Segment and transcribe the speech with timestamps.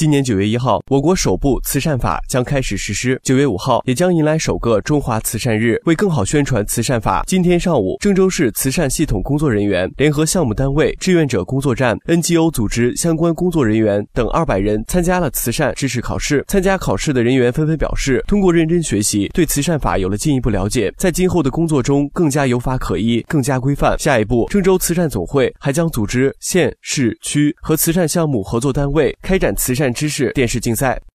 [0.00, 3.20] 今年九月一号，我国首部慈善法将开始实施。
[3.22, 5.78] 九月五号，也将迎来首个中华慈善日。
[5.84, 16.42] 为更好宣传慈善法，今天上午，郑州市慈善系统工作人员联合项目单位、志愿者工作站、NGO 组织相关工作人员等二百人参加了慈善知识考试。
[16.48, 23.98] 参加考试的人员纷纷表示，通过认真学习，对慈善法有了进一步了解，在今后的工作中更加有法可依，更加规范。
[23.98, 31.00] 下一步，郑州慈善总会还将组织县市区和慈善项目合作单位开展慈善知识电视竞赛。